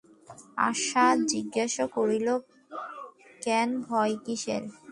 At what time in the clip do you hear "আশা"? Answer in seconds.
0.69-1.05